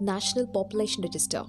National 0.00 0.46
Population 0.46 1.02
Register. 1.02 1.44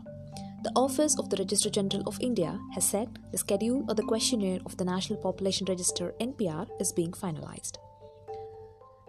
The 0.63 0.71
Office 0.75 1.17
of 1.19 1.29
the 1.29 1.37
Registrar 1.37 1.71
General 1.71 2.07
of 2.07 2.19
India 2.21 2.59
has 2.73 2.85
said 2.87 3.19
the 3.31 3.37
schedule 3.37 3.83
or 3.89 3.95
the 3.95 4.03
questionnaire 4.03 4.59
of 4.65 4.77
the 4.77 4.85
National 4.85 5.19
Population 5.19 5.65
Register 5.67 6.13
NPR 6.21 6.67
is 6.79 6.93
being 6.93 7.11
finalized. 7.11 7.77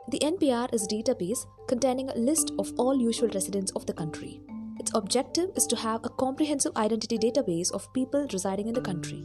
The 0.08 0.18
NPR 0.18 0.74
is 0.74 0.84
a 0.84 0.88
database 0.88 1.46
containing 1.68 2.10
a 2.10 2.16
list 2.16 2.52
of 2.58 2.72
all 2.76 2.96
usual 2.96 3.28
residents 3.34 3.72
of 3.72 3.86
the 3.86 3.92
country. 3.92 4.40
Its 4.80 4.90
objective 4.94 5.50
is 5.56 5.66
to 5.68 5.76
have 5.76 6.04
a 6.04 6.10
comprehensive 6.10 6.76
identity 6.76 7.18
database 7.18 7.72
of 7.72 7.92
people 7.92 8.26
residing 8.32 8.68
in 8.68 8.74
the 8.74 8.80
country. 8.80 9.24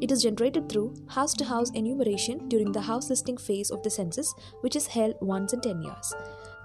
It 0.00 0.12
is 0.12 0.22
generated 0.22 0.68
through 0.68 0.94
house 1.08 1.34
to 1.34 1.44
house 1.44 1.70
enumeration 1.70 2.48
during 2.48 2.72
the 2.72 2.80
house 2.80 3.10
listing 3.10 3.36
phase 3.36 3.70
of 3.70 3.82
the 3.82 3.90
census, 3.90 4.34
which 4.60 4.76
is 4.76 4.86
held 4.86 5.14
once 5.20 5.52
in 5.52 5.60
10 5.60 5.82
years. 5.82 6.14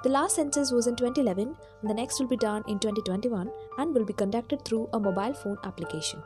The 0.02 0.09
last 0.09 0.35
census 0.35 0.71
was 0.71 0.88
in 0.88 0.95
2011, 0.95 1.55
and 1.81 1.89
the 1.89 1.94
next 1.94 2.20
will 2.20 2.27
be 2.27 2.38
done 2.38 2.63
in 2.67 2.80
2021 2.80 3.52
and 3.77 3.94
will 3.94 4.05
be 4.05 4.13
conducted 4.13 4.63
through 4.63 4.88
a 4.94 4.99
mobile 4.99 5.34
phone 5.34 5.58
application. 5.66 6.23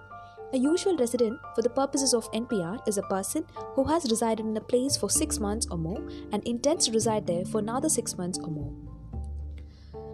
A 0.54 0.58
usual 0.58 0.96
resident 0.96 1.40
for 1.56 1.64
the 1.64 1.72
purposes 1.72 2.14
of 2.14 2.32
NPR 2.32 2.88
is 2.88 3.00
a 3.00 3.04
person 3.04 3.46
who 3.74 3.84
has 3.86 4.12
resided 4.12 4.46
in 4.46 4.56
a 4.56 4.62
place 4.62 4.96
for 4.96 5.10
six 5.10 5.40
months 5.40 5.66
or 5.72 5.80
more 5.80 6.08
and 6.32 6.44
intends 6.44 6.86
to 6.86 6.92
reside 6.92 7.26
there 7.26 7.46
for 7.46 7.58
another 7.58 7.90
six 7.90 8.16
months 8.16 8.38
or 8.38 8.52
more. 8.52 8.72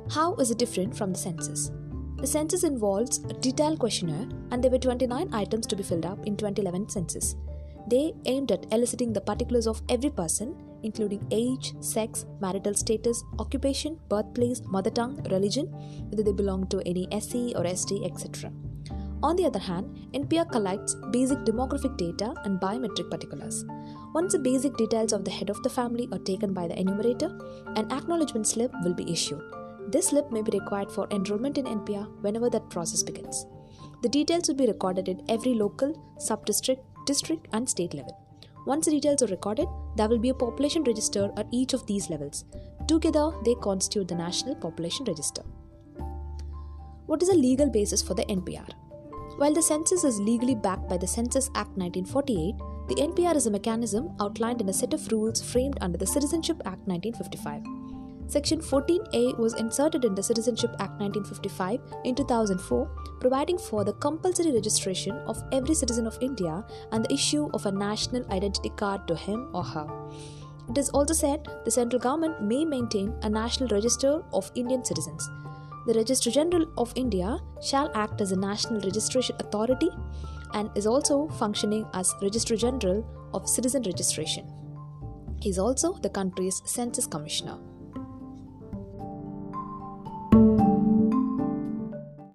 How 0.10 0.36
is 0.36 0.52
it 0.52 0.58
different 0.58 0.96
from 0.96 1.12
the 1.12 1.20
census? 1.20 1.72
The 2.20 2.28
census 2.28 2.64
involves 2.64 3.18
a 3.26 3.34
detailed 3.34 3.80
questionnaire, 3.80 4.28
and 4.52 4.64
there 4.64 4.72
were 4.72 4.78
29 4.78 5.34
items 5.34 5.68
to 5.68 5.76
be 5.76 5.84
filled 5.84 6.06
up 6.06 6.26
in 6.26 6.38
2011 6.38 6.88
census. 6.88 7.36
They 7.88 8.14
aimed 8.26 8.52
at 8.52 8.66
eliciting 8.72 9.14
the 9.14 9.22
particulars 9.22 9.68
of 9.68 9.82
every 9.90 10.10
person, 10.10 10.56
including 10.84 11.26
age, 11.32 11.74
sex, 11.82 12.26
marital 12.40 12.74
status, 12.74 13.24
occupation, 13.40 14.00
birthplace, 14.10 14.62
mother 14.66 14.90
tongue, 14.90 15.22
religion, 15.30 15.68
whether 16.10 16.24
they 16.24 16.32
belong 16.32 16.68
to 16.68 16.82
any 16.86 17.08
SC 17.20 17.56
or 17.56 17.68
ST, 17.76 18.04
etc. 18.04 18.52
On 19.22 19.36
the 19.36 19.46
other 19.46 19.60
hand, 19.60 19.98
NPR 20.14 20.50
collects 20.50 20.96
basic 21.12 21.40
demographic 21.40 21.98
data 21.98 22.34
and 22.46 22.60
biometric 22.60 23.12
particulars. 23.12 23.66
Once 24.14 24.32
the 24.32 24.40
basic 24.40 24.78
details 24.78 25.12
of 25.12 25.26
the 25.26 25.32
head 25.32 25.50
of 25.50 25.62
the 25.62 25.70
family 25.70 26.08
are 26.14 26.20
taken 26.20 26.54
by 26.54 26.68
the 26.68 26.80
enumerator, 26.80 27.38
an 27.76 27.92
acknowledgement 27.92 28.48
slip 28.48 28.72
will 28.84 28.94
be 28.94 29.12
issued. 29.12 29.42
This 29.90 30.08
slip 30.08 30.32
may 30.32 30.42
be 30.42 30.58
required 30.58 30.92
for 30.92 31.08
enrollment 31.12 31.58
in 31.58 31.66
NPR 31.66 32.08
whenever 32.22 32.50
that 32.52 32.70
process 32.70 33.04
begins. 33.04 33.46
The 34.04 34.10
details 34.10 34.48
will 34.48 34.56
be 34.56 34.68
recorded 34.68 35.10
in 35.10 35.22
every 35.28 35.54
local, 35.54 35.94
sub 36.18 36.46
district, 36.46 36.82
district, 37.12 37.48
and 37.54 37.70
state 37.76 37.94
level. 38.00 38.16
Once 38.72 38.86
the 38.86 38.92
details 38.92 39.22
are 39.24 39.34
recorded, 39.36 39.68
there 39.98 40.10
will 40.10 40.24
be 40.26 40.34
a 40.34 40.42
population 40.46 40.84
register 40.84 41.24
at 41.38 41.48
each 41.60 41.74
of 41.74 41.86
these 41.88 42.10
levels. 42.10 42.46
Together, 42.88 43.32
they 43.46 43.56
constitute 43.68 44.08
the 44.10 44.22
National 44.26 44.56
Population 44.56 45.06
Register. 45.06 45.44
What 47.06 47.24
is 47.24 47.30
the 47.30 47.36
legal 47.36 47.70
basis 47.70 48.02
for 48.02 48.14
the 48.14 48.26
NPR? 48.26 48.70
While 49.38 49.54
the 49.54 49.62
census 49.62 50.04
is 50.04 50.20
legally 50.20 50.56
backed 50.56 50.90
by 50.90 50.98
the 50.98 51.08
Census 51.08 51.48
Act 51.56 51.78
1948, 51.78 52.56
the 52.90 53.02
NPR 53.08 53.36
is 53.36 53.48
a 53.48 53.52
mechanism 53.52 54.10
outlined 54.20 54.62
in 54.62 54.70
a 54.70 54.74
set 54.74 54.94
of 54.94 55.12
rules 55.12 55.42
framed 55.52 55.78
under 55.82 55.98
the 55.98 56.12
Citizenship 56.16 56.58
Act 56.66 56.88
1955. 56.88 57.89
Section 58.30 58.60
14A 58.60 59.38
was 59.38 59.56
inserted 59.56 60.06
in 60.06 60.16
the 60.16 60.24
Citizenship 60.24 60.72
Act 60.80 61.00
1955 61.02 61.80
in 62.06 62.16
2004, 62.16 62.86
providing 63.20 63.58
for 63.58 63.84
the 63.84 63.94
compulsory 63.94 64.54
registration 64.54 65.16
of 65.28 65.44
every 65.52 65.74
citizen 65.74 66.08
of 66.08 66.18
India 66.22 66.64
and 66.92 67.04
the 67.04 67.14
issue 67.14 67.50
of 67.54 67.66
a 67.66 67.72
national 67.72 68.32
identity 68.32 68.70
card 68.78 69.08
to 69.08 69.16
him 69.16 69.50
or 69.54 69.64
her. 69.64 69.88
It 70.70 70.78
is 70.78 70.90
also 70.92 71.14
said 71.14 71.48
the 71.66 71.72
central 71.72 72.00
government 72.00 72.42
may 72.42 72.64
maintain 72.64 73.14
a 73.24 73.30
national 73.30 73.70
register 73.70 74.24
of 74.32 74.52
Indian 74.56 74.86
citizens 74.86 75.28
the 75.90 75.94
Registrar 75.96 76.32
General 76.32 76.68
of 76.78 76.94
India 76.96 77.40
shall 77.64 77.90
act 77.96 78.22
as 78.22 78.32
a 78.32 78.36
national 78.36 78.80
registration 78.82 79.36
authority 79.40 79.90
and 80.54 80.70
is 80.76 80.86
also 80.86 81.28
functioning 81.40 81.86
as 81.96 82.14
Registrar 82.22 82.58
General 82.58 83.04
of 83.34 83.50
Citizen 83.50 83.82
Registration. 83.84 84.46
He 85.42 85.50
is 85.50 85.58
also 85.58 85.94
the 85.94 86.10
country's 86.10 86.62
Census 86.66 87.08
Commissioner. 87.08 87.58